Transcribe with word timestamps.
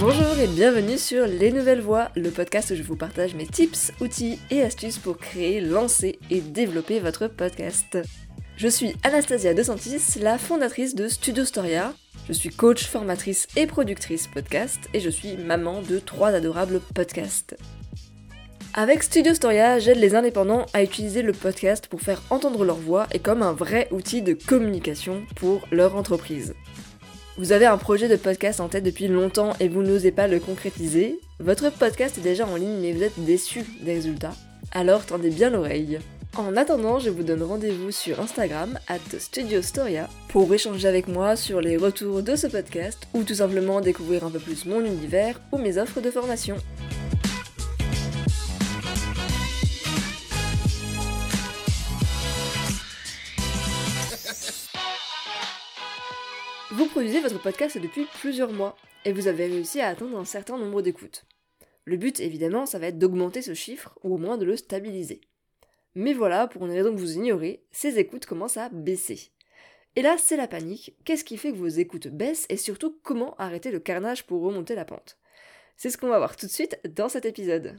Bonjour 0.00 0.38
et 0.38 0.46
bienvenue 0.46 0.96
sur 0.96 1.26
Les 1.26 1.52
Nouvelles 1.52 1.82
Voix, 1.82 2.08
le 2.16 2.30
podcast 2.30 2.70
où 2.70 2.74
je 2.74 2.82
vous 2.82 2.96
partage 2.96 3.34
mes 3.34 3.46
tips, 3.46 3.92
outils 4.00 4.38
et 4.50 4.62
astuces 4.62 4.96
pour 4.96 5.18
créer, 5.18 5.60
lancer 5.60 6.18
et 6.30 6.40
développer 6.40 7.00
votre 7.00 7.28
podcast. 7.28 7.98
Je 8.56 8.68
suis 8.68 8.96
Anastasia 9.02 9.52
De 9.52 9.62
Santis, 9.62 10.18
la 10.18 10.38
fondatrice 10.38 10.94
de 10.94 11.06
Studio 11.06 11.44
Storia. 11.44 11.92
Je 12.26 12.32
suis 12.32 12.48
coach, 12.48 12.86
formatrice 12.86 13.46
et 13.56 13.66
productrice 13.66 14.26
podcast 14.26 14.80
et 14.94 15.00
je 15.00 15.10
suis 15.10 15.36
maman 15.36 15.82
de 15.82 15.98
trois 15.98 16.28
adorables 16.28 16.80
podcasts. 16.94 17.58
Avec 18.72 19.02
Studio 19.02 19.34
Storia, 19.34 19.80
j'aide 19.80 19.98
les 19.98 20.14
indépendants 20.14 20.64
à 20.72 20.82
utiliser 20.82 21.20
le 21.20 21.34
podcast 21.34 21.88
pour 21.88 22.00
faire 22.00 22.22
entendre 22.30 22.64
leur 22.64 22.76
voix 22.76 23.06
et 23.12 23.18
comme 23.18 23.42
un 23.42 23.52
vrai 23.52 23.86
outil 23.90 24.22
de 24.22 24.32
communication 24.32 25.24
pour 25.36 25.68
leur 25.70 25.94
entreprise. 25.94 26.54
Vous 27.36 27.52
avez 27.52 27.66
un 27.66 27.78
projet 27.78 28.08
de 28.08 28.16
podcast 28.16 28.60
en 28.60 28.68
tête 28.68 28.84
depuis 28.84 29.08
longtemps 29.08 29.52
et 29.60 29.68
vous 29.68 29.82
n'osez 29.82 30.10
pas 30.10 30.26
le 30.26 30.40
concrétiser, 30.40 31.18
votre 31.38 31.70
podcast 31.70 32.18
est 32.18 32.22
déjà 32.22 32.46
en 32.46 32.56
ligne 32.56 32.80
mais 32.80 32.92
vous 32.92 33.02
êtes 33.02 33.24
déçu 33.24 33.64
des 33.80 33.94
résultats, 33.94 34.34
alors 34.72 35.06
tendez 35.06 35.30
bien 35.30 35.50
l'oreille. 35.50 36.00
En 36.36 36.56
attendant, 36.56 36.98
je 36.98 37.10
vous 37.10 37.22
donne 37.22 37.42
rendez-vous 37.42 37.90
sur 37.90 38.20
Instagram, 38.20 38.78
at 38.88 39.18
Studio 39.18 39.62
Storia, 39.62 40.08
pour 40.28 40.52
échanger 40.52 40.86
avec 40.86 41.08
moi 41.08 41.34
sur 41.34 41.60
les 41.60 41.76
retours 41.76 42.22
de 42.22 42.36
ce 42.36 42.46
podcast 42.46 43.08
ou 43.14 43.22
tout 43.22 43.34
simplement 43.34 43.80
découvrir 43.80 44.24
un 44.24 44.30
peu 44.30 44.38
plus 44.38 44.64
mon 44.66 44.84
univers 44.84 45.40
ou 45.50 45.58
mes 45.58 45.78
offres 45.78 46.00
de 46.00 46.10
formation. 46.10 46.56
Vous 56.80 56.86
produisez 56.86 57.20
votre 57.20 57.42
podcast 57.42 57.76
depuis 57.76 58.06
plusieurs 58.20 58.54
mois 58.54 58.74
et 59.04 59.12
vous 59.12 59.28
avez 59.28 59.44
réussi 59.44 59.82
à 59.82 59.88
atteindre 59.88 60.18
un 60.18 60.24
certain 60.24 60.56
nombre 60.56 60.80
d'écoutes. 60.80 61.26
Le 61.84 61.98
but, 61.98 62.20
évidemment, 62.20 62.64
ça 62.64 62.78
va 62.78 62.86
être 62.86 62.96
d'augmenter 62.96 63.42
ce 63.42 63.52
chiffre 63.52 63.98
ou 64.02 64.14
au 64.14 64.16
moins 64.16 64.38
de 64.38 64.46
le 64.46 64.56
stabiliser. 64.56 65.20
Mais 65.94 66.14
voilà, 66.14 66.46
pour 66.46 66.64
une 66.64 66.72
raison 66.72 66.90
que 66.90 66.98
vous 66.98 67.16
ignorez, 67.16 67.62
ces 67.70 67.98
écoutes 67.98 68.24
commencent 68.24 68.56
à 68.56 68.70
baisser. 68.70 69.30
Et 69.94 70.00
là, 70.00 70.16
c'est 70.16 70.38
la 70.38 70.48
panique. 70.48 70.96
Qu'est-ce 71.04 71.24
qui 71.24 71.36
fait 71.36 71.52
que 71.52 71.58
vos 71.58 71.68
écoutes 71.68 72.08
baissent 72.08 72.46
et 72.48 72.56
surtout 72.56 72.98
comment 73.02 73.36
arrêter 73.36 73.70
le 73.70 73.80
carnage 73.80 74.24
pour 74.26 74.40
remonter 74.40 74.74
la 74.74 74.86
pente? 74.86 75.18
C'est 75.76 75.90
ce 75.90 75.98
qu'on 75.98 76.08
va 76.08 76.16
voir 76.16 76.34
tout 76.34 76.46
de 76.46 76.50
suite 76.50 76.80
dans 76.96 77.10
cet 77.10 77.26
épisode. 77.26 77.78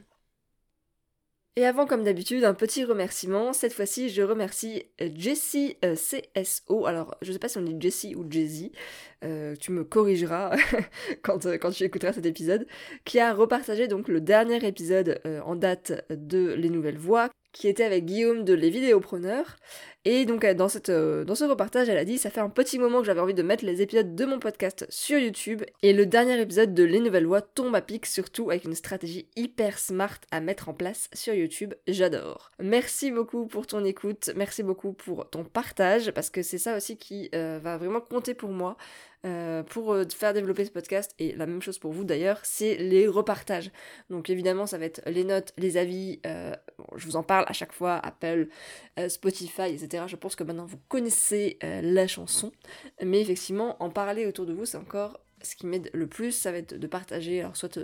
Et 1.56 1.66
avant, 1.66 1.84
comme 1.84 2.02
d'habitude, 2.02 2.44
un 2.44 2.54
petit 2.54 2.82
remerciement. 2.82 3.52
Cette 3.52 3.74
fois-ci, 3.74 4.08
je 4.08 4.22
remercie 4.22 4.84
Jessie 4.98 5.76
euh, 5.84 5.96
CSO. 5.96 6.86
Alors, 6.86 7.14
je 7.20 7.30
sais 7.30 7.38
pas 7.38 7.48
si 7.48 7.58
on 7.58 7.62
dit 7.62 7.76
Jessie 7.78 8.14
ou 8.14 8.24
Jessie. 8.30 8.72
Euh, 9.22 9.54
tu 9.56 9.70
me 9.70 9.84
corrigeras 9.84 10.56
quand, 11.22 11.44
euh, 11.44 11.58
quand 11.58 11.70
tu 11.70 11.84
écouteras 11.84 12.14
cet 12.14 12.24
épisode. 12.24 12.66
Qui 13.04 13.20
a 13.20 13.34
repartagé 13.34 13.86
donc 13.86 14.08
le 14.08 14.22
dernier 14.22 14.66
épisode 14.66 15.20
en 15.44 15.54
date 15.54 16.06
de 16.08 16.54
Les 16.54 16.70
Nouvelles 16.70 16.96
Voix, 16.96 17.28
qui 17.52 17.68
était 17.68 17.84
avec 17.84 18.06
Guillaume 18.06 18.44
de 18.44 18.54
Les 18.54 18.70
Vidéopreneurs. 18.70 19.56
Et 20.04 20.24
donc 20.24 20.44
dans, 20.44 20.68
cette, 20.68 20.90
dans 20.90 21.34
ce 21.34 21.44
repartage, 21.44 21.88
elle 21.88 21.98
a 21.98 22.04
dit, 22.04 22.18
ça 22.18 22.30
fait 22.30 22.40
un 22.40 22.48
petit 22.48 22.78
moment 22.78 23.00
que 23.00 23.06
j'avais 23.06 23.20
envie 23.20 23.34
de 23.34 23.42
mettre 23.42 23.64
les 23.64 23.82
épisodes 23.82 24.14
de 24.14 24.24
mon 24.24 24.38
podcast 24.38 24.86
sur 24.88 25.18
YouTube. 25.18 25.62
Et 25.82 25.92
le 25.92 26.06
dernier 26.06 26.40
épisode 26.40 26.74
de 26.74 26.82
Les 26.82 26.98
Nouvelles 26.98 27.26
Voix 27.26 27.40
tombe 27.40 27.74
à 27.74 27.80
pic, 27.80 28.06
surtout 28.06 28.50
avec 28.50 28.64
une 28.64 28.74
stratégie 28.74 29.28
hyper 29.36 29.78
smart 29.78 30.18
à 30.30 30.40
mettre 30.40 30.68
en 30.68 30.74
place 30.74 31.08
sur 31.12 31.34
YouTube. 31.34 31.74
J'adore. 31.86 32.50
Merci 32.60 33.12
beaucoup 33.12 33.46
pour 33.46 33.66
ton 33.66 33.84
écoute, 33.84 34.30
merci 34.34 34.62
beaucoup 34.62 34.92
pour 34.92 35.30
ton 35.30 35.44
partage, 35.44 36.10
parce 36.10 36.30
que 36.30 36.42
c'est 36.42 36.58
ça 36.58 36.76
aussi 36.76 36.96
qui 36.96 37.30
va 37.32 37.76
vraiment 37.76 38.00
compter 38.00 38.34
pour 38.34 38.50
moi. 38.50 38.76
Euh, 39.24 39.62
pour 39.62 39.92
euh, 39.92 40.04
faire 40.12 40.34
développer 40.34 40.64
ce 40.64 40.72
podcast, 40.72 41.14
et 41.20 41.32
la 41.36 41.46
même 41.46 41.62
chose 41.62 41.78
pour 41.78 41.92
vous 41.92 42.02
d'ailleurs, 42.02 42.40
c'est 42.42 42.74
les 42.74 43.06
repartages. 43.06 43.70
Donc 44.10 44.28
évidemment, 44.30 44.66
ça 44.66 44.78
va 44.78 44.84
être 44.84 45.00
les 45.06 45.22
notes, 45.22 45.52
les 45.58 45.76
avis, 45.76 46.18
euh, 46.26 46.52
je 46.96 47.06
vous 47.06 47.14
en 47.14 47.22
parle 47.22 47.44
à 47.46 47.52
chaque 47.52 47.72
fois, 47.72 48.00
Apple, 48.02 48.48
Spotify, 49.06 49.72
etc. 49.72 49.91
Je 50.06 50.16
pense 50.16 50.36
que 50.36 50.44
maintenant 50.44 50.66
vous 50.66 50.78
connaissez 50.88 51.58
la 51.62 52.06
chanson, 52.06 52.52
mais 53.02 53.20
effectivement, 53.20 53.82
en 53.82 53.90
parler 53.90 54.26
autour 54.26 54.46
de 54.46 54.52
vous, 54.52 54.64
c'est 54.64 54.78
encore 54.78 55.20
ce 55.42 55.56
qui 55.56 55.66
m'aide 55.66 55.90
le 55.92 56.06
plus, 56.06 56.32
ça 56.32 56.52
va 56.52 56.58
être 56.58 56.78
de 56.78 56.86
partager, 56.86 57.40
alors 57.40 57.56
soit 57.56 57.78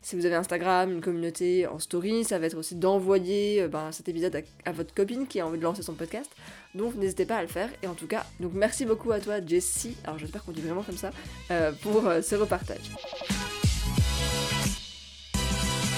si 0.00 0.16
vous 0.16 0.26
avez 0.26 0.36
Instagram, 0.36 0.92
une 0.92 1.00
communauté 1.00 1.66
en 1.66 1.78
story, 1.78 2.24
ça 2.24 2.38
va 2.38 2.46
être 2.46 2.56
aussi 2.56 2.76
d'envoyer 2.76 3.62
euh, 3.62 3.68
ben, 3.68 3.90
cet 3.92 4.08
épisode 4.08 4.42
à, 4.64 4.72
votre 4.72 4.94
copine 4.94 5.26
qui 5.26 5.40
a 5.40 5.46
envie 5.46 5.58
de 5.58 5.62
lancer 5.64 5.82
son 5.82 5.94
podcast. 5.94 6.30
Donc 6.74 6.94
n'hésitez 6.94 7.26
pas 7.26 7.36
à 7.36 7.42
le 7.42 7.48
faire. 7.48 7.68
Et 7.82 7.88
en 7.88 7.94
tout 7.94 8.06
cas, 8.06 8.24
donc 8.40 8.52
merci 8.54 8.86
beaucoup 8.86 9.10
à 9.12 9.20
toi 9.20 9.44
Jessie, 9.44 9.96
alors 10.04 10.18
j'espère 10.18 10.44
qu'on 10.44 10.52
dit 10.52 10.60
vraiment 10.60 10.82
comme 10.82 10.96
ça, 10.96 11.10
euh, 11.50 11.72
pour 11.82 12.06
euh, 12.06 12.22
ce 12.22 12.36
repartage. 12.36 12.92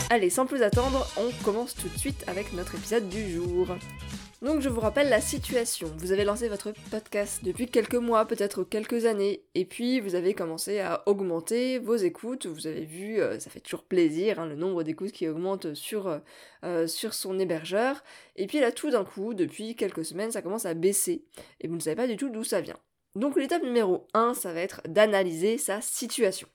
Allez, 0.09 0.31
sans 0.31 0.47
plus 0.47 0.63
attendre, 0.63 1.07
on 1.17 1.31
commence 1.45 1.75
tout 1.75 1.89
de 1.89 1.97
suite 1.97 2.25
avec 2.27 2.53
notre 2.53 2.75
épisode 2.75 3.09
du 3.09 3.31
jour. 3.31 3.69
Donc 4.43 4.63
je 4.63 4.71
vous 4.71 4.81
rappelle 4.81 5.11
la 5.11 5.21
situation. 5.21 5.93
Vous 5.99 6.13
avez 6.13 6.25
lancé 6.25 6.49
votre 6.49 6.73
podcast 6.91 7.45
depuis 7.45 7.67
quelques 7.67 7.95
mois, 7.95 8.25
peut-être 8.25 8.65
quelques 8.65 9.05
années, 9.05 9.45
et 9.55 9.67
puis 9.67 10.01
vous 10.01 10.15
avez 10.15 10.33
commencé 10.33 10.81
à 10.81 11.03
augmenter 11.07 11.79
vos 11.79 11.97
écoutes. 11.97 12.47
Vous 12.47 12.67
avez 12.67 12.87
vu, 12.87 13.21
euh, 13.21 13.39
ça 13.39 13.51
fait 13.51 13.61
toujours 13.61 13.85
plaisir, 13.85 14.41
hein, 14.41 14.47
le 14.47 14.57
nombre 14.57 14.83
d'écoutes 14.83 15.13
qui 15.13 15.29
augmente 15.29 15.75
sur, 15.75 16.07
euh, 16.07 16.21
euh, 16.65 16.87
sur 16.87 17.13
son 17.13 17.39
hébergeur. 17.39 18.03
Et 18.37 18.47
puis 18.47 18.61
là, 18.61 18.73
tout 18.73 18.91
d'un 18.91 19.05
coup, 19.05 19.35
depuis 19.35 19.77
quelques 19.77 20.07
semaines, 20.07 20.31
ça 20.31 20.41
commence 20.41 20.65
à 20.65 20.73
baisser, 20.73 21.27
et 21.61 21.69
vous 21.69 21.75
ne 21.75 21.81
savez 21.81 21.97
pas 21.97 22.07
du 22.07 22.17
tout 22.17 22.31
d'où 22.31 22.43
ça 22.43 22.63
vient. 22.63 22.79
Donc 23.17 23.37
l'étape 23.37 23.63
numéro 23.63 24.07
1, 24.15 24.33
ça 24.33 24.55
va 24.55 24.61
être 24.61 24.81
d'analyser 24.89 25.59
sa 25.59 25.83
situation. 25.83 26.49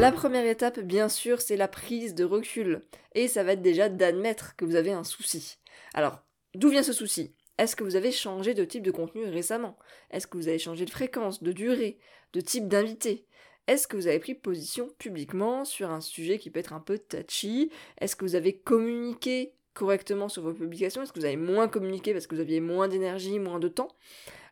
La 0.00 0.12
première 0.12 0.46
étape, 0.46 0.80
bien 0.80 1.10
sûr, 1.10 1.42
c'est 1.42 1.58
la 1.58 1.68
prise 1.68 2.14
de 2.14 2.24
recul. 2.24 2.80
Et 3.14 3.28
ça 3.28 3.44
va 3.44 3.52
être 3.52 3.60
déjà 3.60 3.90
d'admettre 3.90 4.56
que 4.56 4.64
vous 4.64 4.76
avez 4.76 4.92
un 4.92 5.04
souci. 5.04 5.58
Alors, 5.92 6.22
d'où 6.54 6.70
vient 6.70 6.82
ce 6.82 6.94
souci? 6.94 7.34
Est-ce 7.58 7.76
que 7.76 7.84
vous 7.84 7.96
avez 7.96 8.10
changé 8.10 8.54
de 8.54 8.64
type 8.64 8.82
de 8.82 8.90
contenu 8.90 9.24
récemment? 9.24 9.76
Est-ce 10.10 10.26
que 10.26 10.38
vous 10.38 10.48
avez 10.48 10.58
changé 10.58 10.86
de 10.86 10.90
fréquence, 10.90 11.42
de 11.42 11.52
durée, 11.52 11.98
de 12.32 12.40
type 12.40 12.66
d'invité? 12.66 13.26
Est-ce 13.66 13.86
que 13.86 13.94
vous 13.94 14.06
avez 14.06 14.20
pris 14.20 14.34
position 14.34 14.88
publiquement 14.96 15.66
sur 15.66 15.90
un 15.90 16.00
sujet 16.00 16.38
qui 16.38 16.48
peut 16.48 16.60
être 16.60 16.72
un 16.72 16.80
peu 16.80 16.98
touchy? 16.98 17.70
Est-ce 18.00 18.16
que 18.16 18.24
vous 18.24 18.36
avez 18.36 18.56
communiqué 18.56 19.52
correctement 19.74 20.30
sur 20.30 20.42
vos 20.42 20.54
publications? 20.54 21.02
Est-ce 21.02 21.12
que 21.12 21.20
vous 21.20 21.26
avez 21.26 21.36
moins 21.36 21.68
communiqué 21.68 22.14
parce 22.14 22.26
que 22.26 22.34
vous 22.34 22.40
aviez 22.40 22.60
moins 22.60 22.88
d'énergie, 22.88 23.38
moins 23.38 23.58
de 23.58 23.68
temps? 23.68 23.88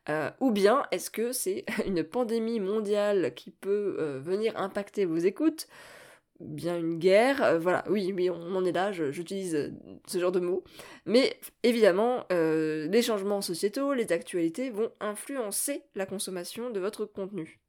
Euh, 0.09 0.31
ou 0.41 0.51
bien 0.51 0.85
est-ce 0.91 1.11
que 1.11 1.33
c'est 1.33 1.65
une 1.87 2.03
pandémie 2.03 2.61
mondiale 2.61 3.35
qui 3.35 3.51
peut 3.51 3.97
euh, 3.99 4.21
venir 4.21 4.57
impacter 4.57 5.05
vos 5.05 5.17
écoutes? 5.17 5.69
Ou 6.41 6.47
bien 6.47 6.79
une 6.79 6.99
guerre, 6.99 7.43
euh, 7.43 7.59
voilà, 7.59 7.85
oui, 7.91 8.13
oui, 8.15 8.31
on 8.31 8.55
en 8.55 8.65
est 8.65 8.73
là, 8.73 8.93
j'utilise 8.93 9.73
ce 10.07 10.19
genre 10.19 10.31
de 10.31 10.39
mots. 10.39 10.63
Mais 11.05 11.37
évidemment, 11.65 12.25
les 12.31 13.03
changements 13.03 13.43
sociétaux, 13.43 13.93
les 13.93 14.13
actualités 14.13 14.71
vont 14.71 14.93
influencer 15.01 15.83
la 15.97 16.07
consommation 16.07 16.71
de 16.71 16.79
votre 16.79 17.07
contenu. 17.07 17.61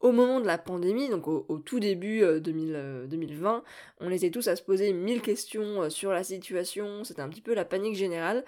Au 0.00 0.12
moment 0.12 0.40
de 0.40 0.46
la 0.46 0.58
pandémie, 0.58 1.08
donc 1.10 1.28
au, 1.28 1.58
tout 1.58 1.80
début 1.80 2.20
2020, 2.40 3.62
on 4.00 4.10
était 4.10 4.30
tous 4.30 4.48
à 4.48 4.56
se 4.56 4.62
poser 4.62 4.94
mille 4.94 5.20
questions 5.20 5.90
sur 5.90 6.12
la 6.12 6.24
situation, 6.24 7.04
c'était 7.04 7.22
un 7.22 7.28
petit 7.28 7.42
peu 7.42 7.54
la 7.54 7.66
panique 7.66 7.96
générale 7.96 8.44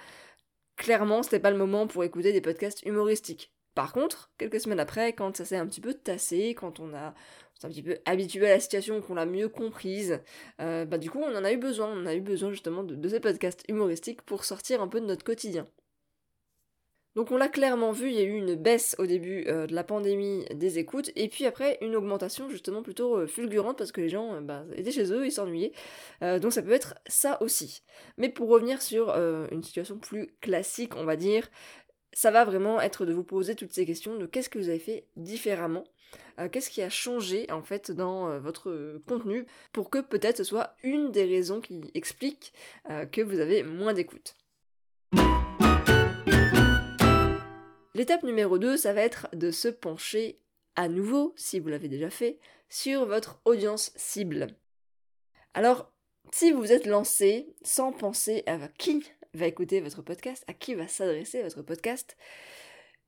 clairement, 0.79 1.23
c'était 1.23 1.41
pas 1.41 1.51
le 1.51 1.59
moment 1.59 1.87
pour 1.87 2.05
écouter 2.05 2.33
des 2.33 2.41
podcasts 2.41 2.83
humoristiques. 2.87 3.53
Par 3.75 3.93
contre, 3.93 4.31
quelques 4.39 4.61
semaines 4.61 4.81
après, 4.81 5.13
quand 5.13 5.37
ça 5.37 5.45
s'est 5.45 5.57
un 5.57 5.67
petit 5.67 5.81
peu 5.81 5.95
tassé, 5.95 6.55
quand 6.59 6.81
on 6.81 6.95
a 6.95 7.15
un 7.65 7.69
petit 7.69 7.83
peu 7.83 7.99
habitué 8.07 8.47
à 8.47 8.55
la 8.55 8.61
situation, 8.61 9.01
qu'on 9.01 9.15
l'a 9.15 9.27
mieux 9.27 9.49
comprise, 9.49 10.21
euh, 10.61 10.85
bah 10.85 10.99
du 10.99 11.11
coup 11.11 11.19
on 11.21 11.37
en 11.37 11.45
a 11.45 11.53
eu 11.53 11.59
besoin, 11.59 11.89
on 11.89 12.07
a 12.07 12.15
eu 12.15 12.21
besoin 12.21 12.51
justement 12.51 12.83
de 12.85 13.09
ces 13.09 13.21
podcasts 13.21 13.65
humoristiques 13.69 14.23
pour 14.23 14.45
sortir 14.45 14.81
un 14.81 14.89
peu 14.89 15.01
de 15.01 15.07
notre 15.07 15.25
quotidien. 15.25 15.67
Donc 17.19 17.33
on 17.33 17.37
l'a 17.37 17.49
clairement 17.49 17.91
vu, 17.91 18.11
il 18.11 18.15
y 18.15 18.21
a 18.21 18.23
eu 18.23 18.37
une 18.37 18.55
baisse 18.55 18.95
au 19.01 19.05
début 19.05 19.45
euh, 19.49 19.67
de 19.67 19.75
la 19.75 19.83
pandémie 19.83 20.45
des 20.55 20.79
écoutes, 20.79 21.11
et 21.17 21.27
puis 21.29 21.47
après 21.47 21.77
une 21.81 21.97
augmentation 21.97 22.49
justement 22.49 22.81
plutôt 22.81 23.17
euh, 23.19 23.27
fulgurante 23.27 23.77
parce 23.77 23.91
que 23.91 24.01
les 24.01 24.09
gens 24.09 24.35
euh, 24.35 24.41
bah, 24.41 24.65
étaient 24.77 24.93
chez 24.93 25.13
eux, 25.13 25.27
ils 25.27 25.33
s'ennuyaient. 25.33 25.73
donc 26.21 26.53
ça 26.53 26.63
peut 26.63 26.71
être 26.71 26.95
ça 27.09 27.43
aussi. 27.43 27.83
Mais 28.19 28.29
pour 28.29 28.49
revenir 28.49 28.81
sur 28.81 29.11
une 29.51 29.65
situation 29.65 29.99
plus 29.99 30.29
classique, 30.41 30.95
on 30.95 31.05
va 31.05 31.17
dire, 31.17 31.51
ça 32.13 32.31
va 32.31 32.45
vraiment 32.45 32.81
être 32.81 33.05
de 33.05 33.13
vous 33.13 33.25
poser 33.25 33.57
toutes 33.57 33.73
ces 33.73 33.85
questions 33.85 34.15
de 34.17 34.27
qu'est-ce 34.27 34.49
que 34.49 34.61
vous 34.61 34.69
avez 34.69 34.79
fait 34.79 35.09
différemment, 35.17 35.83
qu'est-ce 36.53 36.71
qui 36.71 36.83
a 36.83 36.89
changé 36.89 37.51
en 37.51 37.63
fait 37.65 37.91
dans 37.91 38.39
votre 38.39 39.01
contenu 39.09 39.45
pour 39.73 39.91
que 39.91 39.99
peut-être 39.99 40.37
ce 40.37 40.45
soit 40.45 40.77
une 40.85 41.11
des 41.11 41.25
raisons 41.25 41.61
qui 41.61 41.81
explique 41.95 42.53
que 43.11 43.23
vous 43.23 43.41
avez 43.41 43.65
moins 43.65 43.93
d'écoute. 43.93 44.37
L'étape 47.99 48.23
numéro 48.23 48.59
2, 48.59 48.77
ça 48.77 48.93
va 48.93 49.01
être 49.01 49.27
de 49.33 49.51
se 49.51 49.67
pencher 49.67 50.39
à 50.77 50.89
nouveau, 50.89 51.35
si 51.37 51.59
vous 51.59 51.67
l'avez 51.67 51.89
déjà 51.89 52.11
fait, 52.11 52.39
sur 52.69 53.07
votre 53.07 53.41
audience 53.45 53.91
cible. 53.97 54.47
Alors, 55.53 55.93
si 56.31 56.53
vous 56.53 56.71
êtes 56.71 56.87
lancé 56.87 57.57
sans 57.65 57.91
penser 57.91 58.45
à 58.47 58.57
qui 58.79 59.03
va 59.35 59.49
écouter 59.49 59.81
votre 59.81 60.03
podcast, 60.03 60.45
à 60.47 60.53
qui 60.53 60.77
va 60.77 60.87
s'adresser 60.87 61.43
votre 61.43 61.63
podcast, 61.63 62.17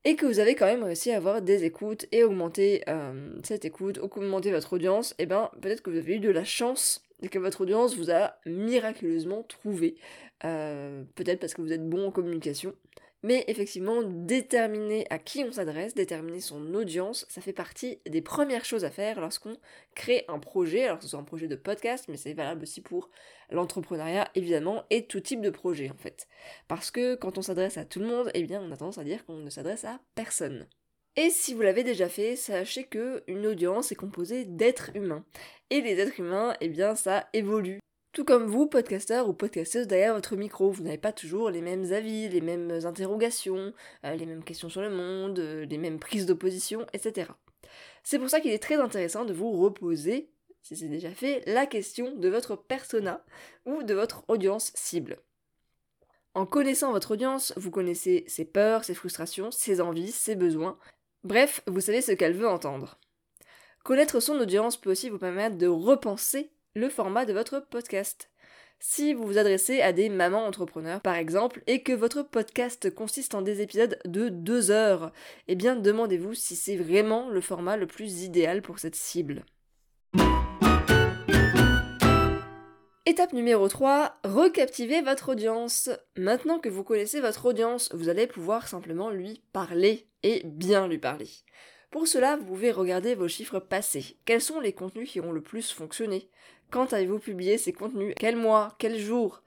et 0.02 0.16
que 0.16 0.26
vous 0.26 0.40
avez 0.40 0.56
quand 0.56 0.66
même 0.66 0.82
réussi 0.82 1.12
à 1.12 1.18
avoir 1.18 1.40
des 1.40 1.62
écoutes 1.62 2.06
et 2.10 2.24
augmenter 2.24 2.82
euh, 2.88 3.38
cette 3.44 3.64
écoute, 3.64 3.98
augmenter 3.98 4.50
votre 4.50 4.72
audience, 4.72 5.12
et 5.12 5.22
eh 5.22 5.26
ben 5.26 5.52
peut-être 5.62 5.82
que 5.82 5.90
vous 5.90 5.98
avez 5.98 6.16
eu 6.16 6.20
de 6.20 6.30
la 6.30 6.42
chance 6.42 7.06
et 7.22 7.28
que 7.28 7.38
votre 7.38 7.60
audience 7.60 7.94
vous 7.94 8.10
a 8.10 8.34
miraculeusement 8.44 9.44
trouvé. 9.44 9.94
Euh, 10.42 11.04
peut-être 11.14 11.38
parce 11.38 11.54
que 11.54 11.62
vous 11.62 11.72
êtes 11.72 11.88
bon 11.88 12.08
en 12.08 12.10
communication. 12.10 12.74
Mais 13.22 13.44
effectivement, 13.48 14.02
déterminer 14.02 15.06
à 15.10 15.18
qui 15.18 15.44
on 15.44 15.52
s'adresse, 15.52 15.94
déterminer 15.94 16.40
son 16.40 16.74
audience, 16.74 17.26
ça 17.28 17.42
fait 17.42 17.52
partie 17.52 17.98
des 18.08 18.22
premières 18.22 18.64
choses 18.64 18.84
à 18.84 18.90
faire 18.90 19.20
lorsqu'on 19.20 19.56
crée 19.94 20.24
un 20.28 20.38
projet, 20.38 20.84
alors 20.84 20.98
que 20.98 21.04
ce 21.04 21.10
soit 21.10 21.18
un 21.18 21.24
projet 21.24 21.46
de 21.46 21.56
podcast, 21.56 22.06
mais 22.08 22.16
c'est 22.16 22.32
valable 22.32 22.62
aussi 22.62 22.80
pour 22.80 23.10
l'entrepreneuriat 23.50 24.30
évidemment, 24.34 24.84
et 24.88 25.06
tout 25.06 25.20
type 25.20 25.42
de 25.42 25.50
projet 25.50 25.90
en 25.90 25.98
fait. 25.98 26.28
Parce 26.66 26.90
que 26.90 27.14
quand 27.14 27.36
on 27.36 27.42
s'adresse 27.42 27.76
à 27.76 27.84
tout 27.84 28.00
le 28.00 28.06
monde, 28.06 28.30
eh 28.32 28.42
bien 28.42 28.62
on 28.62 28.72
a 28.72 28.76
tendance 28.76 28.98
à 28.98 29.04
dire 29.04 29.26
qu'on 29.26 29.36
ne 29.36 29.50
s'adresse 29.50 29.84
à 29.84 30.00
personne. 30.14 30.66
Et 31.16 31.28
si 31.28 31.52
vous 31.52 31.62
l'avez 31.62 31.84
déjà 31.84 32.08
fait, 32.08 32.36
sachez 32.36 32.84
que 32.84 33.22
une 33.26 33.46
audience 33.46 33.92
est 33.92 33.96
composée 33.96 34.44
d'êtres 34.46 34.90
humains. 34.94 35.24
Et 35.68 35.82
les 35.82 35.98
êtres 35.98 36.20
humains, 36.20 36.54
eh 36.60 36.68
bien 36.68 36.94
ça 36.94 37.28
évolue. 37.32 37.80
Tout 38.12 38.24
comme 38.24 38.46
vous, 38.46 38.66
podcasteur 38.66 39.28
ou 39.28 39.32
podcasteuse 39.32 39.86
derrière 39.86 40.14
votre 40.14 40.34
micro, 40.34 40.72
vous 40.72 40.82
n'avez 40.82 40.98
pas 40.98 41.12
toujours 41.12 41.48
les 41.48 41.60
mêmes 41.60 41.92
avis, 41.92 42.28
les 42.28 42.40
mêmes 42.40 42.72
interrogations, 42.84 43.72
euh, 44.04 44.16
les 44.16 44.26
mêmes 44.26 44.42
questions 44.42 44.68
sur 44.68 44.80
le 44.80 44.90
monde, 44.90 45.38
euh, 45.38 45.64
les 45.64 45.78
mêmes 45.78 46.00
prises 46.00 46.26
d'opposition, 46.26 46.84
etc. 46.92 47.30
C'est 48.02 48.18
pour 48.18 48.28
ça 48.28 48.40
qu'il 48.40 48.50
est 48.50 48.62
très 48.62 48.80
intéressant 48.80 49.24
de 49.24 49.32
vous 49.32 49.52
reposer, 49.52 50.28
si 50.60 50.76
c'est 50.76 50.88
déjà 50.88 51.12
fait, 51.12 51.44
la 51.46 51.66
question 51.66 52.16
de 52.16 52.28
votre 52.28 52.56
persona 52.56 53.24
ou 53.64 53.84
de 53.84 53.94
votre 53.94 54.24
audience 54.26 54.72
cible. 54.74 55.18
En 56.34 56.46
connaissant 56.46 56.90
votre 56.90 57.12
audience, 57.12 57.52
vous 57.56 57.70
connaissez 57.70 58.24
ses 58.26 58.44
peurs, 58.44 58.82
ses 58.82 58.94
frustrations, 58.94 59.52
ses 59.52 59.80
envies, 59.80 60.10
ses 60.10 60.34
besoins. 60.34 60.80
Bref, 61.22 61.62
vous 61.68 61.80
savez 61.80 62.00
ce 62.00 62.10
qu'elle 62.10 62.34
veut 62.34 62.48
entendre. 62.48 62.98
Connaître 63.84 64.18
son 64.18 64.34
audience 64.34 64.76
peut 64.76 64.90
aussi 64.90 65.10
vous 65.10 65.18
permettre 65.18 65.58
de 65.58 65.68
repenser 65.68 66.50
le 66.74 66.88
format 66.88 67.24
de 67.24 67.32
votre 67.32 67.58
podcast. 67.58 68.30
Si 68.78 69.12
vous 69.12 69.26
vous 69.26 69.38
adressez 69.38 69.82
à 69.82 69.92
des 69.92 70.08
mamans 70.08 70.46
entrepreneurs 70.46 71.00
par 71.00 71.16
exemple 71.16 71.62
et 71.66 71.82
que 71.82 71.92
votre 71.92 72.22
podcast 72.22 72.94
consiste 72.94 73.34
en 73.34 73.42
des 73.42 73.60
épisodes 73.60 73.98
de 74.04 74.28
deux 74.28 74.70
heures, 74.70 75.12
eh 75.48 75.54
bien 75.54 75.76
demandez-vous 75.76 76.34
si 76.34 76.56
c'est 76.56 76.76
vraiment 76.76 77.28
le 77.28 77.40
format 77.40 77.76
le 77.76 77.86
plus 77.86 78.22
idéal 78.22 78.62
pour 78.62 78.78
cette 78.78 78.94
cible. 78.94 79.44
Étape 83.04 83.32
numéro 83.32 83.66
3, 83.66 84.20
recaptiver 84.24 85.02
votre 85.02 85.30
audience. 85.30 85.90
Maintenant 86.16 86.60
que 86.60 86.68
vous 86.68 86.84
connaissez 86.84 87.20
votre 87.20 87.46
audience, 87.46 87.92
vous 87.92 88.08
allez 88.08 88.28
pouvoir 88.28 88.68
simplement 88.68 89.10
lui 89.10 89.42
parler 89.52 90.06
et 90.22 90.42
bien 90.44 90.86
lui 90.86 90.98
parler. 90.98 91.28
Pour 91.90 92.06
cela, 92.06 92.36
vous 92.36 92.44
pouvez 92.44 92.70
regarder 92.70 93.16
vos 93.16 93.26
chiffres 93.26 93.58
passés. 93.58 94.16
Quels 94.24 94.40
sont 94.40 94.60
les 94.60 94.72
contenus 94.72 95.10
qui 95.10 95.20
ont 95.20 95.32
le 95.32 95.42
plus 95.42 95.72
fonctionné? 95.72 96.30
Quand 96.70 96.92
avez-vous 96.92 97.18
publié 97.18 97.58
ces 97.58 97.72
contenus? 97.72 98.14
Quel 98.16 98.36
mois? 98.36 98.76
Quel 98.78 98.98
jour? 98.98 99.42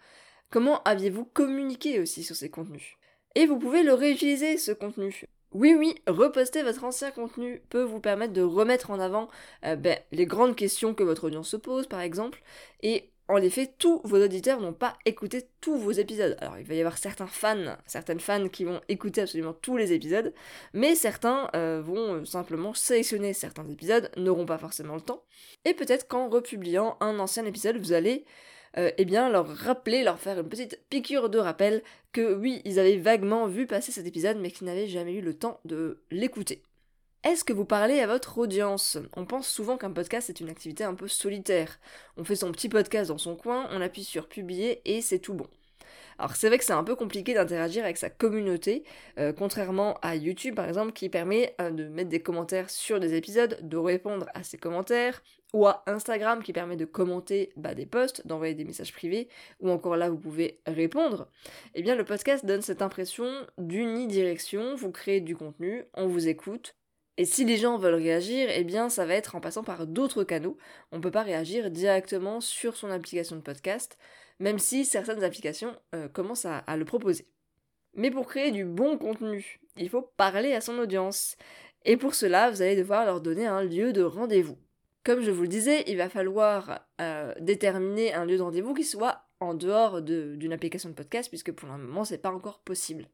Comment 0.50 0.84
aviez-vous 0.84 1.26
communiqué 1.26 2.00
aussi 2.00 2.24
sur 2.24 2.36
ces 2.36 2.50
contenus? 2.50 2.98
Et 3.36 3.46
vous 3.46 3.58
pouvez 3.58 3.84
le 3.84 3.94
réutiliser, 3.94 4.58
ce 4.58 4.72
contenu. 4.72 5.24
Oui, 5.54 5.74
oui, 5.74 5.96
reposter 6.08 6.64
votre 6.64 6.84
ancien 6.84 7.12
contenu 7.12 7.62
peut 7.70 7.84
vous 7.84 8.00
permettre 8.00 8.34
de 8.34 8.42
remettre 8.42 8.92
en 8.92 9.00
avant 9.00 9.30
euh, 9.66 9.76
ben, 9.76 9.98
les 10.12 10.26
grandes 10.26 10.56
questions 10.56 10.94
que 10.94 11.04
votre 11.04 11.26
audience 11.26 11.50
se 11.50 11.58
pose, 11.58 11.88
par 11.88 12.02
exemple, 12.02 12.42
et 12.82 13.13
en 13.30 13.38
effet, 13.38 13.74
tous 13.78 14.02
vos 14.04 14.22
auditeurs 14.22 14.60
n'ont 14.60 14.74
pas 14.74 14.98
écouté 15.06 15.48
tous 15.62 15.78
vos 15.78 15.92
épisodes. 15.92 16.36
Alors, 16.42 16.58
il 16.58 16.66
va 16.66 16.74
y 16.74 16.80
avoir 16.80 16.98
certains 16.98 17.28
fans, 17.28 17.78
certaines 17.86 18.20
fans 18.20 18.50
qui 18.50 18.66
vont 18.66 18.82
écouter 18.90 19.22
absolument 19.22 19.54
tous 19.54 19.78
les 19.78 19.94
épisodes, 19.94 20.34
mais 20.74 20.94
certains 20.96 21.50
euh, 21.56 21.82
vont 21.82 22.16
euh, 22.16 22.26
simplement 22.26 22.74
sélectionner 22.74 23.32
certains 23.34 23.68
épisodes, 23.70 24.12
n'auront 24.18 24.46
pas 24.46 24.58
forcément 24.58 24.96
le 24.96 25.02
temps. 25.02 25.24
Et 25.64 25.74
peut-être 25.74 26.08
qu'en 26.08 26.30
republiant 26.30 26.98
un 27.00 27.18
ancien 27.20 27.46
épisode, 27.46 27.78
vous 27.78 27.94
allez 27.94 28.26
euh, 28.78 28.92
eh 28.98 29.06
bien 29.06 29.30
leur 29.30 29.48
rappeler, 29.48 30.04
leur 30.04 30.20
faire 30.20 30.40
une 30.40 30.50
petite 30.50 30.80
piqûre 30.90 31.30
de 31.30 31.38
rappel 31.38 31.82
que 32.12 32.34
oui, 32.34 32.62
ils 32.66 32.80
avaient 32.80 32.98
vaguement 32.98 33.48
vu 33.48 33.68
passer 33.68 33.94
cet 33.94 34.06
épisode, 34.06 34.38
mais 34.38 34.52
qu'ils 34.52 34.68
n'avaient 34.68 34.88
jamais 34.88 35.14
eu 35.14 35.22
le 35.22 35.34
temps 35.34 35.62
de 35.64 36.04
l'écouter. 36.12 36.62
Est-ce 37.24 37.46
que 37.46 37.54
vous 37.54 37.64
parlez 37.64 38.02
à 38.02 38.08
votre 38.08 38.38
audience? 38.38 38.98
On 39.16 39.26
pense 39.26 39.48
souvent 39.48 39.78
qu'un 39.78 39.92
podcast 39.92 40.30
est 40.30 40.42
une 40.42 40.50
activité 40.50 40.84
un 40.84 40.94
peu 40.94 41.08
solitaire. 41.08 41.80
On 42.18 42.26
fait 42.26 42.36
son 42.36 42.52
petit 42.52 42.68
podcast 42.68 43.08
dans 43.08 43.18
son 43.18 43.38
coin, 43.38 43.70
on 43.72 43.80
appuie 43.80 44.04
sur 44.04 44.28
publier 44.28 44.82
et 44.84 45.02
c'est 45.02 45.20
tout 45.20 45.34
bon. 45.34 45.48
Alors 46.20 46.36
c'est 46.36 46.50
vrai 46.50 46.58
que 46.58 46.66
c'est 46.66 46.74
un 46.74 46.84
peu 46.84 46.96
compliqué 46.98 47.34
d'interagir 47.34 47.86
avec 47.86 47.96
sa 47.96 48.10
communauté, 48.10 48.84
euh, 49.20 49.32
contrairement 49.32 49.98
à 50.02 50.18
YouTube 50.18 50.56
par 50.56 50.68
exemple 50.68 50.92
qui 50.92 51.08
permet 51.08 51.56
euh, 51.62 51.72
de 51.72 51.86
mettre 51.86 52.10
des 52.10 52.22
commentaires 52.22 52.70
sur 52.70 53.00
des 53.00 53.16
épisodes, 53.16 53.58
de 53.62 53.78
répondre 53.78 54.26
à 54.34 54.44
ces 54.44 54.58
commentaires, 54.58 55.24
ou 55.54 55.66
à 55.66 55.82
Instagram 55.88 56.44
qui 56.44 56.52
permet 56.52 56.76
de 56.76 56.86
commenter 56.86 57.54
bah, 57.56 57.74
des 57.74 57.86
posts, 57.86 58.28
d'envoyer 58.28 58.54
des 58.54 58.66
messages 58.66 58.92
privés, 58.92 59.30
ou 59.62 59.70
encore 59.70 59.96
là 59.96 60.10
vous 60.10 60.20
pouvez 60.20 60.60
répondre. 60.68 61.30
Eh 61.74 61.84
bien 61.84 61.96
le 61.96 62.04
podcast 62.04 62.46
donne 62.46 62.62
cette 62.62 62.82
impression 62.82 63.32
d'unidirection, 63.58 64.76
vous 64.76 64.92
créez 64.92 65.22
du 65.22 65.38
contenu, 65.38 65.86
on 65.94 66.08
vous 66.08 66.28
écoute, 66.28 66.76
et 67.18 67.26
si 67.26 67.46
les 67.46 67.58
gens 67.58 67.78
veulent 67.78 67.94
réagir, 67.96 68.50
eh 68.52 68.64
bien 68.64 68.90
ça 68.90 69.06
va 69.06 69.14
être 69.14 69.36
en 69.36 69.42
passant 69.42 69.64
par 69.64 69.86
d'autres 69.86 70.24
canaux. 70.24 70.58
On 70.92 70.98
ne 70.98 71.02
peut 71.02 71.12
pas 71.12 71.22
réagir 71.22 71.70
directement 71.70 72.42
sur 72.42 72.76
son 72.76 72.90
application 72.90 73.36
de 73.36 73.42
podcast, 73.42 73.98
même 74.40 74.58
si 74.58 74.84
certaines 74.84 75.24
applications 75.24 75.76
euh, 75.94 76.08
commencent 76.08 76.46
à, 76.46 76.64
le 76.76 76.86
proposer. 76.86 77.28
Mais 77.94 78.10
pour 78.10 78.28
créer 78.28 78.50
du 78.50 78.66
bon 78.66 78.98
contenu, 78.98 79.62
il 79.78 79.90
faut 79.90 80.02
parler 80.18 80.54
à 80.54 80.62
son 80.62 80.80
audience. 80.80 81.38
Et 81.86 81.98
pour 81.98 82.16
cela, 82.16 82.50
vous 82.50 82.64
allez 82.64 82.76
devoir 82.76 83.06
leur 83.06 83.22
donner 83.22 83.46
un 83.46 83.64
lieu 83.64 83.94
de 83.94 84.02
rendez-vous. 84.02 84.58
Comme 85.04 85.22
je 85.22 85.30
vous 85.30 85.44
le 85.44 85.48
disais, 85.48 85.84
il 85.88 85.98
va 85.98 86.10
falloir 86.10 86.88
euh, 87.00 87.34
déterminer 87.40 88.14
un 88.14 88.26
lieu 88.26 88.38
de 88.38 88.42
rendez-vous 88.42 88.74
qui 88.74 88.86
soit 88.86 89.26
en 89.40 89.54
dehors 89.54 90.02
d'une 90.02 90.54
application 90.54 90.90
de 90.90 90.96
podcast, 90.96 91.30
puisque 91.30 91.52
pour 91.52 91.70
le 91.70 91.78
moment, 91.78 92.06
c'est 92.06 92.18
pas 92.18 92.32
encore 92.32 92.60
possible. 92.60 93.06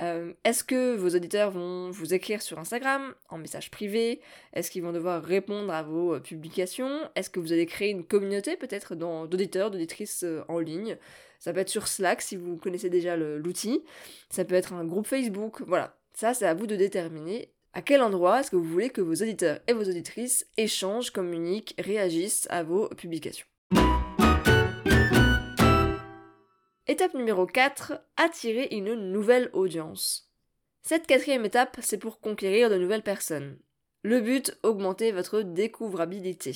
Euh, 0.00 0.32
est-ce 0.44 0.64
que 0.64 0.96
vos 0.96 1.10
auditeurs 1.10 1.50
vont 1.50 1.90
vous 1.90 2.14
écrire 2.14 2.40
sur 2.40 2.58
Instagram 2.58 3.14
en 3.28 3.38
message 3.38 3.70
privé? 3.70 4.20
Est-ce 4.54 4.70
qu'ils 4.70 4.82
vont 4.82 4.92
devoir 4.92 5.22
répondre 5.22 5.72
à 5.72 5.82
vos 5.82 6.14
euh, 6.14 6.20
publications? 6.20 7.00
Est-ce 7.14 7.28
que 7.28 7.40
vous 7.40 7.52
allez 7.52 7.66
créer 7.66 7.90
une 7.90 8.04
communauté 8.04 8.56
peut-être 8.56 8.94
d'auditeurs, 8.94 9.70
d'auditrices 9.70 10.22
euh, 10.24 10.42
en 10.48 10.58
ligne? 10.58 10.96
Ça 11.38 11.52
peut 11.52 11.60
être 11.60 11.68
sur 11.68 11.86
Slack 11.86 12.22
si 12.22 12.36
vous 12.36 12.56
connaissez 12.56 12.90
déjà 12.90 13.16
l'outil. 13.16 13.82
Ça 14.30 14.44
peut 14.44 14.54
être 14.54 14.72
un 14.72 14.84
groupe 14.84 15.06
Facebook. 15.06 15.62
Voilà, 15.66 15.96
ça 16.14 16.34
c'est 16.34 16.46
à 16.46 16.54
vous 16.54 16.66
de 16.66 16.76
déterminer 16.76 17.50
à 17.72 17.82
quel 17.82 18.02
endroit 18.02 18.40
est-ce 18.40 18.50
que 18.50 18.56
vous 18.56 18.64
voulez 18.64 18.90
que 18.90 19.00
vos 19.00 19.14
auditeurs 19.14 19.60
et 19.66 19.72
vos 19.72 19.84
auditrices 19.84 20.46
échangent, 20.56 21.10
communiquent, 21.10 21.74
réagissent 21.78 22.46
à 22.50 22.62
vos 22.62 22.88
publications. 22.88 23.46
Étape 26.90 27.14
numéro 27.14 27.46
4, 27.46 28.02
attirer 28.16 28.66
une 28.72 29.12
nouvelle 29.12 29.48
audience. 29.52 30.28
Cette 30.82 31.06
quatrième 31.06 31.44
étape, 31.44 31.76
c'est 31.80 31.98
pour 31.98 32.18
conquérir 32.18 32.68
de 32.68 32.74
nouvelles 32.74 33.04
personnes. 33.04 33.60
Le 34.02 34.20
but, 34.20 34.58
augmenter 34.64 35.12
votre 35.12 35.42
découvrabilité. 35.42 36.52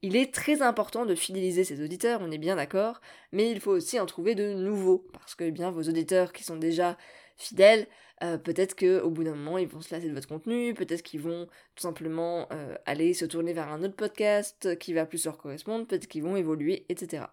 Il 0.00 0.16
est 0.16 0.32
très 0.32 0.62
important 0.62 1.04
de 1.04 1.14
fidéliser 1.14 1.64
ses 1.64 1.84
auditeurs, 1.84 2.20
on 2.22 2.30
est 2.30 2.38
bien 2.38 2.56
d'accord, 2.56 3.02
mais 3.32 3.50
il 3.50 3.60
faut 3.60 3.72
aussi 3.72 4.00
en 4.00 4.06
trouver 4.06 4.34
de 4.34 4.54
nouveaux, 4.54 5.06
parce 5.12 5.34
que 5.34 5.44
eh 5.44 5.50
bien 5.50 5.70
vos 5.70 5.82
auditeurs 5.82 6.32
qui 6.32 6.42
sont 6.42 6.56
déjà 6.56 6.96
fidèles, 7.36 7.86
euh, 8.22 8.38
peut-être 8.38 8.74
qu'au 8.74 9.10
bout 9.10 9.24
d'un 9.24 9.34
moment 9.34 9.58
ils 9.58 9.68
vont 9.68 9.82
se 9.82 9.94
lasser 9.94 10.08
de 10.08 10.14
votre 10.14 10.26
contenu, 10.26 10.72
peut-être 10.72 11.02
qu'ils 11.02 11.20
vont 11.20 11.48
tout 11.74 11.82
simplement 11.82 12.48
euh, 12.50 12.76
aller 12.86 13.12
se 13.12 13.26
tourner 13.26 13.52
vers 13.52 13.68
un 13.68 13.82
autre 13.82 13.96
podcast 13.96 14.78
qui 14.78 14.94
va 14.94 15.04
plus 15.04 15.26
leur 15.26 15.36
correspondre, 15.36 15.86
peut-être 15.86 16.06
qu'ils 16.06 16.22
vont 16.22 16.36
évoluer, 16.36 16.86
etc. 16.88 17.24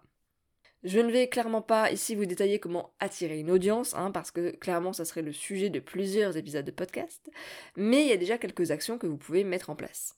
Je 0.84 1.00
ne 1.00 1.10
vais 1.10 1.28
clairement 1.28 1.62
pas 1.62 1.90
ici 1.90 2.14
vous 2.14 2.24
détailler 2.24 2.60
comment 2.60 2.94
attirer 3.00 3.38
une 3.40 3.50
audience, 3.50 3.94
hein, 3.94 4.12
parce 4.12 4.30
que 4.30 4.50
clairement 4.50 4.92
ça 4.92 5.04
serait 5.04 5.22
le 5.22 5.32
sujet 5.32 5.70
de 5.70 5.80
plusieurs 5.80 6.36
épisodes 6.36 6.64
de 6.64 6.70
podcast, 6.70 7.30
mais 7.76 8.02
il 8.02 8.08
y 8.08 8.12
a 8.12 8.16
déjà 8.16 8.38
quelques 8.38 8.70
actions 8.70 8.96
que 8.96 9.06
vous 9.06 9.16
pouvez 9.16 9.42
mettre 9.42 9.70
en 9.70 9.76
place. 9.76 10.16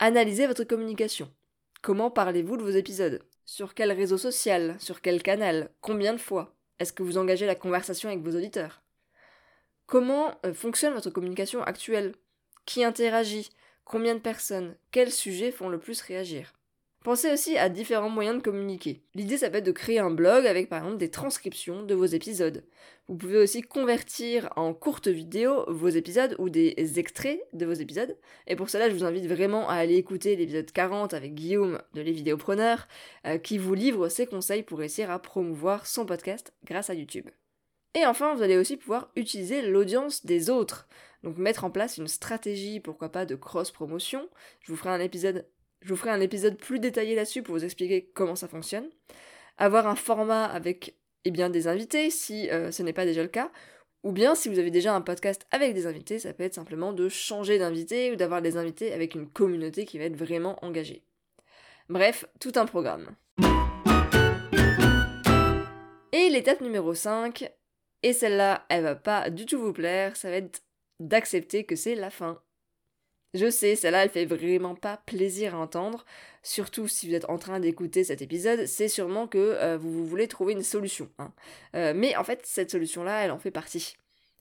Analysez 0.00 0.48
votre 0.48 0.64
communication. 0.64 1.32
Comment 1.80 2.10
parlez-vous 2.10 2.56
de 2.56 2.62
vos 2.62 2.70
épisodes? 2.70 3.22
Sur 3.44 3.74
quel 3.74 3.92
réseau 3.92 4.18
social? 4.18 4.76
Sur 4.80 5.00
quel 5.00 5.22
canal? 5.22 5.70
Combien 5.80 6.12
de 6.12 6.18
fois? 6.18 6.56
Est-ce 6.80 6.92
que 6.92 7.04
vous 7.04 7.18
engagez 7.18 7.46
la 7.46 7.54
conversation 7.54 8.08
avec 8.08 8.20
vos 8.20 8.36
auditeurs? 8.36 8.82
Comment 9.86 10.40
euh, 10.44 10.54
fonctionne 10.54 10.94
votre 10.94 11.10
communication 11.10 11.62
actuelle? 11.62 12.14
Qui 12.66 12.82
interagit? 12.82 13.50
Combien 13.84 14.14
de 14.14 14.20
personnes? 14.20 14.76
Quels 14.90 15.12
sujets 15.12 15.52
font 15.52 15.68
le 15.68 15.78
plus 15.78 16.00
réagir? 16.00 16.52
Pensez 17.02 17.32
aussi 17.32 17.58
à 17.58 17.68
différents 17.68 18.08
moyens 18.08 18.36
de 18.36 18.42
communiquer. 18.42 19.02
L'idée, 19.14 19.36
ça 19.36 19.50
peut 19.50 19.58
être 19.58 19.66
de 19.66 19.72
créer 19.72 19.98
un 19.98 20.10
blog 20.10 20.46
avec 20.46 20.68
par 20.68 20.82
exemple 20.82 20.98
des 20.98 21.10
transcriptions 21.10 21.82
de 21.82 21.94
vos 21.94 22.04
épisodes. 22.04 22.64
Vous 23.08 23.16
pouvez 23.16 23.38
aussi 23.38 23.62
convertir 23.62 24.50
en 24.54 24.72
courtes 24.72 25.08
vidéos 25.08 25.64
vos 25.66 25.88
épisodes 25.88 26.36
ou 26.38 26.48
des 26.48 27.00
extraits 27.00 27.40
de 27.52 27.66
vos 27.66 27.72
épisodes. 27.72 28.16
Et 28.46 28.54
pour 28.54 28.70
cela, 28.70 28.88
je 28.88 28.94
vous 28.94 29.04
invite 29.04 29.26
vraiment 29.26 29.68
à 29.68 29.74
aller 29.74 29.96
écouter 29.96 30.36
l'épisode 30.36 30.70
40 30.70 31.12
avec 31.12 31.34
Guillaume 31.34 31.80
de 31.94 32.02
Les 32.02 32.12
Vidéopreneurs, 32.12 32.86
euh, 33.26 33.38
qui 33.38 33.58
vous 33.58 33.74
livre 33.74 34.08
ses 34.08 34.26
conseils 34.26 34.62
pour 34.62 34.78
réussir 34.78 35.10
à 35.10 35.18
promouvoir 35.18 35.86
son 35.86 36.06
podcast 36.06 36.52
grâce 36.64 36.88
à 36.88 36.94
YouTube. 36.94 37.28
Et 37.94 38.06
enfin, 38.06 38.34
vous 38.34 38.42
allez 38.42 38.56
aussi 38.56 38.76
pouvoir 38.76 39.10
utiliser 39.16 39.62
l'audience 39.62 40.24
des 40.24 40.50
autres. 40.50 40.88
Donc 41.24 41.36
mettre 41.36 41.64
en 41.64 41.70
place 41.70 41.98
une 41.98 42.08
stratégie, 42.08 42.80
pourquoi 42.80 43.10
pas, 43.10 43.26
de 43.26 43.34
cross-promotion. 43.34 44.28
Je 44.60 44.72
vous 44.72 44.78
ferai 44.78 44.90
un 44.90 45.00
épisode, 45.00 45.46
je 45.82 45.88
vous 45.88 45.96
ferai 45.96 46.10
un 46.10 46.20
épisode 46.20 46.56
plus 46.56 46.78
détaillé 46.78 47.14
là-dessus 47.14 47.42
pour 47.42 47.54
vous 47.54 47.64
expliquer 47.64 48.10
comment 48.14 48.36
ça 48.36 48.48
fonctionne. 48.48 48.88
Avoir 49.58 49.86
un 49.86 49.96
format 49.96 50.44
avec 50.44 50.96
eh 51.24 51.30
bien, 51.30 51.50
des 51.50 51.68
invités, 51.68 52.10
si 52.10 52.50
euh, 52.50 52.70
ce 52.70 52.82
n'est 52.82 52.92
pas 52.92 53.04
déjà 53.04 53.22
le 53.22 53.28
cas. 53.28 53.50
Ou 54.02 54.10
bien, 54.10 54.34
si 54.34 54.48
vous 54.48 54.58
avez 54.58 54.70
déjà 54.70 54.94
un 54.94 55.00
podcast 55.00 55.46
avec 55.52 55.74
des 55.74 55.86
invités, 55.86 56.18
ça 56.18 56.32
peut 56.32 56.42
être 56.42 56.54
simplement 56.54 56.92
de 56.92 57.08
changer 57.08 57.58
d'invité 57.58 58.10
ou 58.10 58.16
d'avoir 58.16 58.42
des 58.42 58.56
invités 58.56 58.92
avec 58.92 59.14
une 59.14 59.28
communauté 59.28 59.84
qui 59.84 59.98
va 59.98 60.04
être 60.04 60.16
vraiment 60.16 60.64
engagée. 60.64 61.04
Bref, 61.88 62.24
tout 62.40 62.52
un 62.56 62.66
programme. 62.66 63.14
Et 66.12 66.28
l'étape 66.30 66.60
numéro 66.60 66.94
5, 66.94 67.48
et 68.02 68.12
celle-là, 68.12 68.66
elle 68.68 68.82
va 68.82 68.96
pas 68.96 69.30
du 69.30 69.46
tout 69.46 69.60
vous 69.60 69.72
plaire, 69.72 70.16
ça 70.16 70.30
va 70.30 70.36
être 70.36 70.62
d'accepter 70.98 71.64
que 71.64 71.76
c'est 71.76 71.94
la 71.94 72.10
fin. 72.10 72.40
Je 73.34 73.48
sais, 73.50 73.76
celle-là, 73.76 74.04
elle 74.04 74.10
fait 74.10 74.26
vraiment 74.26 74.74
pas 74.74 74.98
plaisir 75.06 75.54
à 75.54 75.58
entendre, 75.58 76.04
surtout 76.42 76.86
si 76.86 77.08
vous 77.08 77.14
êtes 77.14 77.28
en 77.30 77.38
train 77.38 77.60
d'écouter 77.60 78.04
cet 78.04 78.20
épisode, 78.20 78.66
c'est 78.66 78.88
sûrement 78.88 79.26
que 79.26 79.38
euh, 79.38 79.78
vous, 79.78 80.06
voulez 80.06 80.28
trouver 80.28 80.52
une 80.52 80.62
solution. 80.62 81.08
Hein. 81.18 81.32
Euh, 81.74 81.94
mais 81.96 82.14
en 82.16 82.24
fait, 82.24 82.44
cette 82.44 82.70
solution-là, 82.70 83.24
elle 83.24 83.30
en 83.30 83.38
fait 83.38 83.50
partie. 83.50 83.96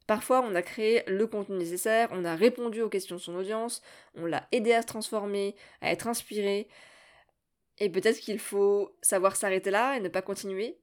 Parfois, 0.08 0.42
on 0.42 0.56
a 0.56 0.62
créé 0.62 1.04
le 1.08 1.26
contenu 1.26 1.56
nécessaire, 1.56 2.10
on 2.12 2.26
a 2.26 2.36
répondu 2.36 2.82
aux 2.82 2.90
questions 2.90 3.16
de 3.16 3.22
son 3.22 3.36
audience, 3.36 3.82
on 4.16 4.26
l'a 4.26 4.46
aidé 4.52 4.74
à 4.74 4.82
se 4.82 4.88
transformer, 4.88 5.56
à 5.80 5.92
être 5.92 6.08
inspiré, 6.08 6.68
et 7.80 7.90
peut-être 7.90 8.20
qu'il 8.20 8.40
faut 8.40 8.98
savoir 9.02 9.38
s'arrêter 9.38 9.72
là 9.72 9.96
et 9.96 10.02
ne 10.02 10.10
pas 10.10 10.22
continuer. 10.22 10.78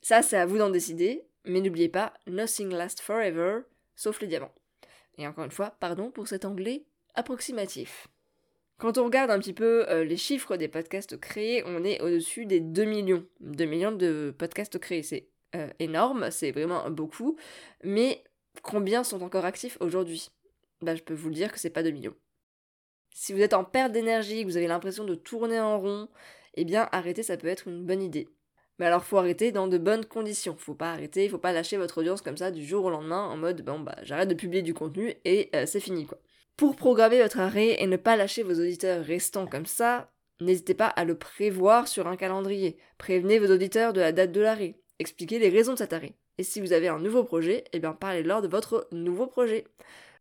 Ça, 0.00 0.22
c'est 0.22 0.36
à 0.36 0.46
vous 0.46 0.58
d'en 0.58 0.70
décider, 0.70 1.26
mais 1.44 1.60
n'oubliez 1.60 1.88
pas, 1.88 2.14
nothing 2.28 2.70
lasts 2.70 3.00
forever, 3.00 3.62
sauf 3.96 4.20
les 4.20 4.28
diamants. 4.28 4.54
Et 5.16 5.26
encore 5.26 5.44
une 5.44 5.50
fois, 5.50 5.76
pardon 5.80 6.12
pour 6.12 6.28
cet 6.28 6.44
anglais 6.44 6.84
approximatif. 7.14 8.08
Quand 8.78 8.96
on 8.96 9.04
regarde 9.04 9.30
un 9.30 9.38
petit 9.40 9.52
peu 9.52 9.88
euh, 9.88 10.04
les 10.04 10.16
chiffres 10.16 10.56
des 10.56 10.68
podcasts 10.68 11.18
créés, 11.18 11.64
on 11.66 11.82
est 11.82 12.00
au-dessus 12.00 12.46
des 12.46 12.60
2 12.60 12.84
millions. 12.84 13.26
2 13.40 13.64
millions 13.64 13.92
de 13.92 14.34
podcasts 14.36 14.78
créés, 14.78 15.02
c'est 15.02 15.28
euh, 15.56 15.68
énorme, 15.80 16.30
c'est 16.30 16.52
vraiment 16.52 16.88
beaucoup. 16.88 17.36
Mais 17.82 18.22
combien 18.62 19.02
sont 19.02 19.22
encore 19.22 19.44
actifs 19.44 19.78
aujourd'hui? 19.80 20.30
Bah, 20.80 20.94
Je 20.94 21.02
peux 21.02 21.14
vous 21.14 21.28
le 21.28 21.34
dire 21.34 21.50
que 21.52 21.58
c'est 21.58 21.70
pas 21.70 21.82
2 21.82 21.90
millions. 21.90 22.14
Si 23.12 23.32
vous 23.32 23.40
êtes 23.40 23.54
en 23.54 23.64
perte 23.64 23.90
d'énergie, 23.90 24.42
que 24.42 24.46
vous 24.46 24.56
avez 24.56 24.68
l'impression 24.68 25.04
de 25.04 25.16
tourner 25.16 25.58
en 25.58 25.80
rond, 25.80 26.08
eh 26.54 26.64
bien 26.64 26.88
arrêter 26.92 27.24
ça 27.24 27.36
peut 27.36 27.48
être 27.48 27.66
une 27.66 27.84
bonne 27.84 28.02
idée. 28.02 28.28
Mais 28.78 28.86
alors 28.86 29.04
faut 29.04 29.18
arrêter 29.18 29.50
dans 29.50 29.66
de 29.66 29.76
bonnes 29.76 30.04
conditions. 30.04 30.56
Faut 30.56 30.74
pas 30.74 30.92
arrêter, 30.92 31.28
faut 31.28 31.38
pas 31.38 31.52
lâcher 31.52 31.76
votre 31.76 31.98
audience 31.98 32.22
comme 32.22 32.36
ça 32.36 32.52
du 32.52 32.64
jour 32.64 32.84
au 32.84 32.90
lendemain 32.90 33.24
en 33.24 33.36
mode 33.36 33.62
bon 33.64 33.80
bah 33.80 33.96
j'arrête 34.02 34.28
de 34.28 34.34
publier 34.34 34.62
du 34.62 34.72
contenu 34.74 35.14
et 35.24 35.50
euh, 35.54 35.66
c'est 35.66 35.80
fini 35.80 36.06
quoi. 36.06 36.18
Pour 36.58 36.74
programmer 36.74 37.22
votre 37.22 37.38
arrêt 37.38 37.80
et 37.80 37.86
ne 37.86 37.96
pas 37.96 38.16
lâcher 38.16 38.42
vos 38.42 38.54
auditeurs 38.54 39.04
restants 39.04 39.46
comme 39.46 39.64
ça, 39.64 40.10
n'hésitez 40.40 40.74
pas 40.74 40.88
à 40.88 41.04
le 41.04 41.16
prévoir 41.16 41.86
sur 41.86 42.08
un 42.08 42.16
calendrier. 42.16 42.76
Prévenez 42.98 43.38
vos 43.38 43.54
auditeurs 43.54 43.92
de 43.92 44.00
la 44.00 44.10
date 44.10 44.32
de 44.32 44.40
l'arrêt. 44.40 44.74
Expliquez 44.98 45.38
les 45.38 45.50
raisons 45.50 45.74
de 45.74 45.78
cet 45.78 45.92
arrêt. 45.92 46.14
Et 46.36 46.42
si 46.42 46.60
vous 46.60 46.72
avez 46.72 46.88
un 46.88 46.98
nouveau 46.98 47.22
projet, 47.22 47.62
eh 47.72 47.78
bien 47.78 47.92
parlez-leur 47.92 48.42
de 48.42 48.48
votre 48.48 48.88
nouveau 48.90 49.28
projet. 49.28 49.68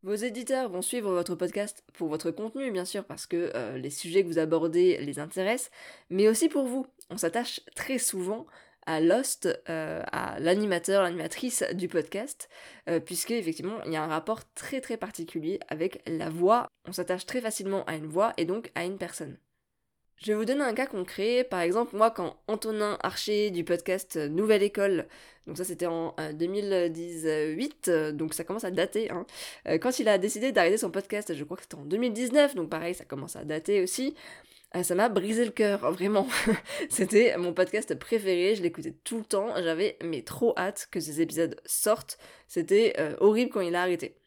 Vos 0.03 0.13
éditeurs 0.13 0.69
vont 0.69 0.83
suivre 0.83 1.09
votre 1.11 1.33
podcast 1.33 1.83
pour 1.93 2.07
votre 2.07 2.29
contenu, 2.29 2.69
bien 2.69 2.85
sûr, 2.85 3.03
parce 3.03 3.25
que 3.25 3.51
euh, 3.55 3.75
les 3.79 3.89
sujets 3.89 4.21
que 4.21 4.27
vous 4.27 4.37
abordez 4.37 4.99
les 4.99 5.17
intéressent, 5.17 5.71
mais 6.11 6.27
aussi 6.27 6.49
pour 6.49 6.67
vous. 6.67 6.85
On 7.09 7.17
s'attache 7.17 7.61
très 7.75 7.97
souvent 7.97 8.45
à 8.87 9.01
Lost, 9.01 9.47
euh, 9.69 10.01
à 10.11 10.39
l'animateur, 10.39 11.03
l'animatrice 11.03 11.63
du 11.73 11.87
podcast, 11.87 12.49
euh, 12.89 12.99
puisque 12.99 13.31
effectivement 13.31 13.83
il 13.85 13.91
y 13.91 13.95
a 13.95 14.03
un 14.03 14.07
rapport 14.07 14.41
très 14.53 14.81
très 14.81 14.97
particulier 14.97 15.59
avec 15.67 16.01
la 16.07 16.29
voix. 16.29 16.67
On 16.87 16.93
s'attache 16.93 17.27
très 17.27 17.41
facilement 17.41 17.83
à 17.85 17.95
une 17.95 18.07
voix 18.07 18.33
et 18.37 18.45
donc 18.45 18.71
à 18.73 18.85
une 18.85 18.97
personne. 18.97 19.37
Je 20.17 20.31
vais 20.31 20.37
vous 20.37 20.45
donner 20.45 20.63
un 20.63 20.73
cas 20.73 20.87
concret. 20.87 21.43
Par 21.43 21.59
exemple, 21.61 21.95
moi, 21.95 22.09
quand 22.09 22.37
Antonin 22.47 22.97
Archer 23.03 23.51
du 23.51 23.63
podcast 23.63 24.17
Nouvelle 24.17 24.63
École, 24.63 25.07
donc 25.47 25.57
ça 25.57 25.63
c'était 25.63 25.85
en 25.85 26.13
2018, 26.33 27.87
euh, 27.87 28.11
donc 28.11 28.33
ça 28.33 28.43
commence 28.43 28.65
à 28.65 28.71
dater, 28.71 29.09
hein, 29.09 29.25
euh, 29.67 29.77
quand 29.77 29.99
il 29.99 30.09
a 30.09 30.17
décidé 30.17 30.51
d'arrêter 30.51 30.77
son 30.77 30.91
podcast, 30.91 31.33
je 31.33 31.43
crois 31.45 31.55
que 31.55 31.63
c'était 31.63 31.75
en 31.75 31.85
2019, 31.85 32.55
donc 32.55 32.69
pareil, 32.69 32.93
ça 32.93 33.05
commence 33.05 33.37
à 33.37 33.45
dater 33.45 33.81
aussi, 33.81 34.13
euh, 34.13 34.46
ça 34.81 34.95
m'a 34.95 35.09
brisé 35.09 35.45
le 35.45 35.51
cœur, 35.51 35.79
vraiment. 35.91 36.27
c'était 36.89 37.37
mon 37.37 37.53
podcast 37.53 37.97
préféré, 37.97 38.55
je 38.55 38.63
l'écoutais 38.63 38.93
tout 39.03 39.17
le 39.17 39.25
temps, 39.25 39.53
j'avais 39.55 39.97
mais 40.03 40.21
trop 40.21 40.53
hâte 40.57 40.87
que 40.91 40.99
ces 40.99 41.21
épisodes 41.21 41.59
sortent. 41.65 42.17
C'était 42.47 42.95
horrible 43.19 43.51
quand 43.51 43.61
il 43.61 43.75
a 43.75 43.81
arrêté. 43.81 44.17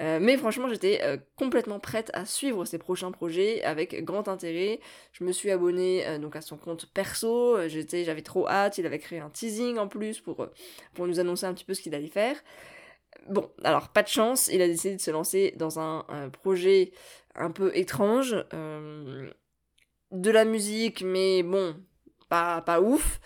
Euh, 0.00 0.18
mais 0.20 0.36
franchement, 0.36 0.68
j'étais 0.68 1.00
euh, 1.02 1.16
complètement 1.36 1.80
prête 1.80 2.10
à 2.14 2.24
suivre 2.24 2.64
ses 2.64 2.78
prochains 2.78 3.10
projets 3.10 3.62
avec 3.64 4.04
grand 4.04 4.28
intérêt. 4.28 4.80
Je 5.12 5.24
me 5.24 5.32
suis 5.32 5.50
abonnée 5.50 6.06
euh, 6.06 6.18
donc 6.18 6.36
à 6.36 6.40
son 6.40 6.56
compte 6.56 6.86
perso. 6.92 7.68
J'étais, 7.68 8.04
j'avais 8.04 8.22
trop 8.22 8.46
hâte. 8.48 8.78
Il 8.78 8.86
avait 8.86 9.00
créé 9.00 9.18
un 9.18 9.30
teasing 9.30 9.78
en 9.78 9.88
plus 9.88 10.20
pour 10.20 10.48
pour 10.94 11.06
nous 11.06 11.18
annoncer 11.18 11.46
un 11.46 11.54
petit 11.54 11.64
peu 11.64 11.74
ce 11.74 11.82
qu'il 11.82 11.94
allait 11.94 12.06
faire. 12.06 12.36
Bon, 13.28 13.50
alors 13.64 13.88
pas 13.88 14.02
de 14.02 14.08
chance. 14.08 14.48
Il 14.52 14.62
a 14.62 14.68
décidé 14.68 14.94
de 14.96 15.00
se 15.00 15.10
lancer 15.10 15.54
dans 15.56 15.80
un 15.80 16.04
projet 16.30 16.92
un 17.34 17.50
peu 17.50 17.76
étrange, 17.76 18.36
de 20.12 20.30
la 20.30 20.44
musique, 20.44 21.02
mais 21.02 21.42
bon, 21.42 21.76
pas 22.28 22.62
pas 22.62 22.80
ouf. 22.80 23.20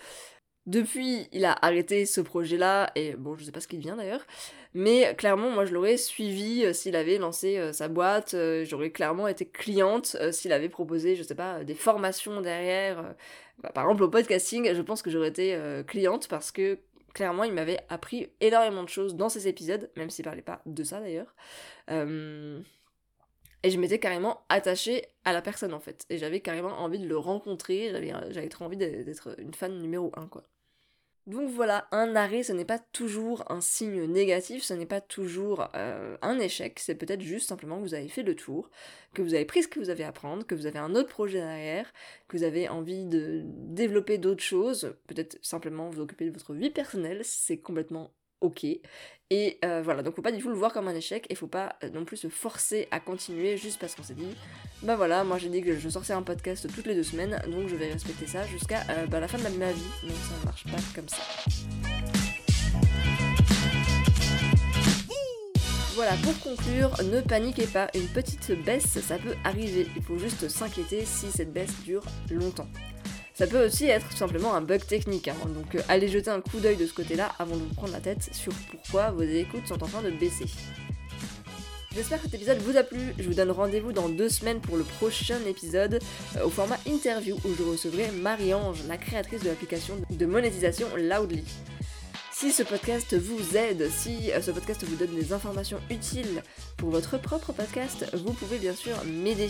Depuis, 0.65 1.27
il 1.33 1.43
a 1.43 1.57
arrêté 1.61 2.05
ce 2.05 2.21
projet-là, 2.21 2.91
et 2.95 3.15
bon, 3.15 3.35
je 3.35 3.43
sais 3.43 3.51
pas 3.51 3.59
ce 3.59 3.67
qu'il 3.67 3.79
vient 3.79 3.97
d'ailleurs, 3.97 4.25
mais 4.73 5.13
clairement, 5.15 5.49
moi 5.49 5.65
je 5.65 5.73
l'aurais 5.73 5.97
suivi 5.97 6.63
euh, 6.63 6.71
s'il 6.71 6.95
avait 6.95 7.17
lancé 7.17 7.57
euh, 7.57 7.73
sa 7.73 7.89
boîte, 7.89 8.33
euh, 8.33 8.63
j'aurais 8.63 8.89
clairement 8.91 9.27
été 9.27 9.45
cliente 9.45 10.15
s'il 10.31 10.53
avait 10.53 10.69
proposé, 10.69 11.17
je 11.17 11.23
sais 11.23 11.35
pas, 11.35 11.65
des 11.65 11.75
formations 11.75 12.39
derrière. 12.39 13.13
Bah, 13.61 13.71
par 13.73 13.83
exemple, 13.83 14.03
au 14.03 14.09
podcasting, 14.09 14.73
je 14.73 14.81
pense 14.81 15.01
que 15.01 15.09
j'aurais 15.11 15.27
été 15.27 15.59
cliente 15.85 16.29
parce 16.29 16.51
que 16.51 16.79
clairement, 17.13 17.43
il 17.43 17.53
m'avait 17.53 17.79
appris 17.89 18.29
énormément 18.39 18.83
de 18.83 18.89
choses 18.89 19.15
dans 19.15 19.29
ces 19.29 19.47
épisodes, 19.49 19.91
même 19.97 20.09
s'il 20.09 20.25
parlait 20.25 20.41
pas 20.41 20.61
de 20.65 20.83
ça 20.83 21.01
d'ailleurs. 21.01 21.35
Et 23.63 23.71
je 23.71 23.79
m'étais 23.79 23.99
carrément 23.99 24.41
attachée 24.49 25.05
à 25.23 25.33
la 25.33 25.41
personne 25.41 25.73
en 25.73 25.79
fait. 25.79 26.05
Et 26.09 26.17
j'avais 26.17 26.41
carrément 26.41 26.79
envie 26.79 26.99
de 26.99 27.07
le 27.07 27.17
rencontrer, 27.17 27.91
j'avais 28.31 28.49
trop 28.49 28.65
envie 28.65 28.77
d'être 28.77 29.35
une 29.39 29.53
fan 29.53 29.79
numéro 29.79 30.11
1 30.15 30.27
quoi. 30.27 30.43
Donc 31.25 31.49
voilà, 31.49 31.87
un 31.91 32.17
arrêt, 32.17 32.43
ce 32.43 32.51
n'est 32.51 32.65
pas 32.65 32.79
toujours 32.79 33.49
un 33.49 33.61
signe 33.61 34.03
négatif, 34.07 34.61
ce 34.61 34.73
n'est 34.73 34.85
pas 34.85 34.99
toujours 34.99 35.69
euh, 35.73 36.17
un 36.21 36.37
échec, 36.37 36.79
c'est 36.79 36.95
peut-être 36.95 37.21
juste 37.21 37.47
simplement 37.47 37.77
que 37.77 37.83
vous 37.83 37.93
avez 37.93 38.09
fait 38.09 38.23
le 38.23 38.35
tour, 38.35 38.69
que 39.13 39.21
vous 39.21 39.33
avez 39.33 39.45
pris 39.45 39.63
ce 39.63 39.69
que 39.69 39.79
vous 39.79 39.89
avez 39.89 40.03
à 40.03 40.09
apprendre, 40.09 40.45
que 40.45 40.53
vous 40.53 40.65
avez 40.65 40.79
un 40.79 40.95
autre 40.95 41.07
projet 41.07 41.39
derrière, 41.39 41.93
que 42.27 42.35
vous 42.35 42.43
avez 42.43 42.67
envie 42.67 43.05
de 43.05 43.41
développer 43.45 44.17
d'autres 44.17 44.43
choses, 44.43 44.97
peut-être 45.07 45.39
simplement 45.41 45.89
vous 45.89 46.01
occuper 46.01 46.25
de 46.25 46.31
votre 46.31 46.53
vie 46.53 46.71
personnelle, 46.71 47.21
c'est 47.23 47.57
complètement 47.57 48.11
ok. 48.43 48.65
Et 49.29 49.57
euh, 49.65 49.81
voilà, 49.83 50.03
donc 50.03 50.15
faut 50.15 50.21
pas 50.21 50.31
du 50.31 50.39
tout 50.39 50.49
le 50.49 50.55
voir 50.55 50.71
comme 50.71 50.87
un 50.87 50.93
échec 50.93 51.25
et 51.29 51.35
faut 51.35 51.47
pas 51.47 51.75
euh, 51.83 51.89
non 51.89 52.05
plus 52.05 52.17
se 52.17 52.27
forcer 52.27 52.87
à 52.91 52.99
continuer 52.99 53.57
juste 53.57 53.79
parce 53.79 53.95
qu'on 53.95 54.03
s'est 54.03 54.13
dit, 54.13 54.35
bah 54.83 54.95
voilà, 54.95 55.23
moi 55.23 55.39
j'ai 55.39 55.49
dit 55.49 55.63
que 55.63 55.75
je 55.75 55.89
sortais 55.89 56.13
un 56.13 56.21
podcast 56.21 56.67
toutes 56.75 56.85
les 56.85 56.93
deux 56.93 57.03
semaines, 57.03 57.41
donc 57.47 57.67
je 57.67 57.75
vais 57.75 57.91
respecter 57.91 58.27
ça 58.27 58.45
jusqu'à 58.45 58.81
euh, 58.91 59.07
bah, 59.07 59.19
la 59.19 59.27
fin 59.27 59.39
de 59.39 59.43
ma 59.57 59.71
vie. 59.71 59.81
Donc 60.03 60.17
ça 60.29 60.37
ne 60.39 60.45
marche 60.45 60.65
pas 60.65 60.77
comme 60.93 61.09
ça. 61.09 61.23
Voilà, 65.95 66.11
pour 66.23 66.39
conclure, 66.39 66.91
ne 67.03 67.21
paniquez 67.21 67.67
pas, 67.67 67.87
une 67.95 68.07
petite 68.07 68.51
baisse, 68.63 68.99
ça 68.99 69.17
peut 69.17 69.35
arriver. 69.43 69.87
Il 69.95 70.03
faut 70.03 70.17
juste 70.17 70.47
s'inquiéter 70.49 71.05
si 71.05 71.31
cette 71.31 71.53
baisse 71.53 71.81
dure 71.83 72.03
longtemps. 72.29 72.67
Ça 73.43 73.49
peut 73.49 73.65
aussi 73.65 73.87
être 73.87 74.07
tout 74.07 74.15
simplement 74.15 74.53
un 74.53 74.61
bug 74.61 74.85
technique, 74.85 75.27
hein. 75.27 75.35
donc 75.53 75.75
euh, 75.75 75.81
allez 75.89 76.07
jeter 76.07 76.29
un 76.29 76.39
coup 76.39 76.61
d'œil 76.61 76.77
de 76.77 76.87
ce 76.87 76.93
côté-là 76.93 77.29
avant 77.39 77.57
de 77.57 77.59
vous 77.59 77.73
prendre 77.73 77.91
la 77.91 77.99
tête 77.99 78.29
sur 78.31 78.53
pourquoi 78.71 79.11
vos 79.11 79.23
écoutes 79.23 79.67
sont 79.67 79.83
en 79.83 79.87
train 79.87 80.01
de 80.01 80.11
baisser. 80.11 80.45
J'espère 81.93 82.19
que 82.19 82.23
cet 82.23 82.35
épisode 82.35 82.59
vous 82.59 82.77
a 82.77 82.83
plu, 82.83 83.13
je 83.19 83.23
vous 83.23 83.33
donne 83.33 83.51
rendez-vous 83.51 83.91
dans 83.91 84.07
deux 84.07 84.29
semaines 84.29 84.61
pour 84.61 84.77
le 84.77 84.83
prochain 84.83 85.39
épisode 85.45 85.99
euh, 86.37 86.45
au 86.45 86.49
format 86.49 86.79
interview 86.87 87.35
où 87.43 87.49
je 87.53 87.63
recevrai 87.63 88.11
Marie-Ange, 88.11 88.85
la 88.87 88.95
créatrice 88.95 89.41
de 89.41 89.49
l'application 89.49 89.95
de 90.09 90.25
monétisation 90.25 90.87
Loudly. 90.95 91.43
Si 92.43 92.51
ce 92.51 92.63
podcast 92.63 93.15
vous 93.15 93.55
aide, 93.55 93.89
si 93.89 94.31
euh, 94.31 94.41
ce 94.41 94.51
podcast 94.51 94.83
vous 94.85 94.95
donne 94.95 95.15
des 95.15 95.33
informations 95.33 95.79
utiles 95.89 96.43
pour 96.77 96.89
votre 96.89 97.17
propre 97.17 97.51
podcast, 97.53 98.05
vous 98.13 98.33
pouvez 98.33 98.57
bien 98.57 98.73
sûr 98.73 98.95
m'aider. 99.05 99.49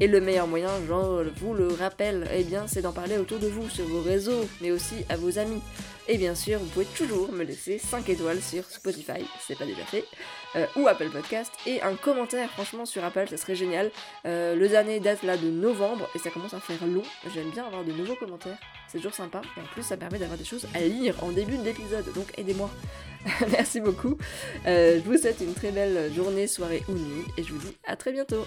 Et 0.00 0.08
le 0.08 0.20
meilleur 0.20 0.48
moyen, 0.48 0.70
je 0.88 1.30
vous 1.40 1.54
le 1.54 1.68
rappelle, 1.68 2.28
eh 2.34 2.42
bien, 2.42 2.66
c'est 2.66 2.82
d'en 2.82 2.92
parler 2.92 3.16
autour 3.16 3.38
de 3.38 3.46
vous, 3.46 3.68
sur 3.70 3.84
vos 3.84 4.00
réseaux, 4.00 4.44
mais 4.60 4.72
aussi 4.72 5.04
à 5.08 5.16
vos 5.16 5.38
amis. 5.38 5.62
Et 6.08 6.18
bien 6.18 6.34
sûr, 6.34 6.58
vous 6.58 6.66
pouvez 6.66 6.84
toujours 6.84 7.32
me 7.32 7.44
laisser 7.44 7.78
5 7.78 8.08
étoiles 8.08 8.42
sur 8.42 8.64
Spotify, 8.64 9.24
c'est 9.40 9.56
pas 9.56 9.64
déjà 9.64 9.84
fait, 9.84 10.04
euh, 10.56 10.66
ou 10.76 10.88
Apple 10.88 11.08
Podcast, 11.10 11.52
et 11.64 11.80
un 11.80 11.94
commentaire, 11.94 12.50
franchement, 12.50 12.84
sur 12.86 13.04
Apple, 13.04 13.26
ça 13.30 13.36
serait 13.36 13.54
génial. 13.54 13.90
Euh, 14.26 14.56
le 14.56 14.68
dernier 14.68 14.98
date 14.98 15.22
là 15.22 15.36
de 15.36 15.48
novembre, 15.48 16.10
et 16.14 16.18
ça 16.18 16.30
commence 16.30 16.54
à 16.54 16.60
faire 16.60 16.84
long. 16.86 17.04
J'aime 17.32 17.50
bien 17.50 17.64
avoir 17.64 17.84
de 17.84 17.92
nouveaux 17.92 18.16
commentaires, 18.16 18.58
c'est 18.88 18.98
toujours 18.98 19.14
sympa, 19.14 19.42
et 19.56 19.60
en 19.60 19.64
plus, 19.72 19.84
ça 19.84 19.96
permet 19.96 20.18
d'avoir 20.18 20.36
des 20.36 20.44
choses 20.44 20.66
à 20.74 20.80
lire 20.80 21.14
en 21.22 21.30
début 21.30 21.56
d'épisode, 21.56 22.12
donc 22.14 22.26
aidez-moi. 22.36 22.68
Merci 23.52 23.80
beaucoup. 23.80 24.18
Euh, 24.66 25.00
je 25.02 25.08
vous 25.08 25.16
souhaite 25.16 25.40
une 25.40 25.54
très 25.54 25.70
belle 25.70 26.12
journée, 26.12 26.48
soirée 26.48 26.82
ou 26.88 26.92
nuit, 26.92 27.24
et 27.38 27.44
je 27.44 27.52
vous 27.52 27.58
dis 27.58 27.76
à 27.86 27.96
très 27.96 28.12
bientôt. 28.12 28.44